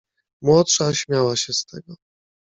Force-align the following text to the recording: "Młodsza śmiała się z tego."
"Młodsza 0.41 0.93
śmiała 0.93 1.35
się 1.37 1.53
z 1.53 1.65
tego." 1.65 1.95